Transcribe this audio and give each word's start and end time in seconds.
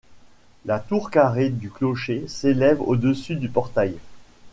La 0.65 0.79
tour 0.79 1.11
carrée 1.11 1.49
du 1.51 1.69
clocher 1.69 2.27
s'élève 2.27 2.81
au-dessus 2.81 3.35
du 3.35 3.49
portail. 3.49 3.99